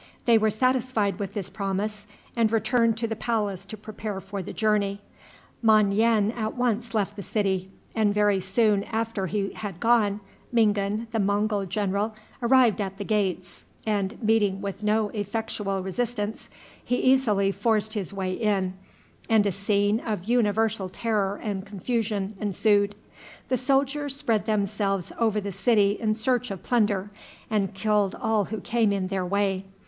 They 0.25 0.39
were 0.39 0.49
satisfied 0.49 1.19
with 1.19 1.35
this 1.35 1.47
promise, 1.47 2.07
and 2.35 2.51
returned 2.51 2.97
to 2.97 3.07
the 3.07 3.15
palace 3.15 3.67
to 3.67 3.77
prepare 3.77 4.19
for 4.19 4.41
the 4.41 4.51
journey. 4.51 4.99
Mon 5.61 5.91
yen 5.91 6.31
at 6.31 6.55
once 6.57 6.95
left 6.95 7.15
the 7.15 7.21
city, 7.21 7.69
and 7.93 8.11
very 8.11 8.39
soon 8.39 8.83
after 8.85 9.27
he 9.27 9.53
had 9.53 9.79
gone, 9.79 10.19
Mingan, 10.51 11.05
the 11.11 11.19
Mongul 11.19 11.67
general, 11.69 12.15
arrived 12.41 12.81
at 12.81 12.97
the 12.97 13.03
gates, 13.03 13.65
and, 13.85 14.17
meeting 14.23 14.59
with 14.59 14.83
no 14.83 15.09
effectual 15.09 15.83
resistance, 15.83 16.49
he 16.83 16.95
easily 16.97 17.51
forced 17.51 17.93
his 17.93 18.11
way 18.11 18.33
in, 18.33 18.73
and 19.29 19.45
a 19.45 19.51
scene 19.51 19.99
of 19.99 20.23
universal 20.23 20.89
terror 20.89 21.39
and 21.43 21.63
confusion 21.67 22.35
ensued. 22.41 22.95
The 23.49 23.55
soldiers 23.57 24.15
spread 24.15 24.47
themselves 24.47 25.11
over 25.19 25.39
the 25.39 25.51
city 25.51 25.91
in 26.01 26.15
search 26.15 26.49
of 26.49 26.63
plunder, 26.63 27.11
and 27.51 27.75
killed 27.75 28.15
all 28.19 28.45
who 28.45 28.61
came 28.61 28.91
in 28.91 29.09
their 29.09 29.27
way. 29.27 29.65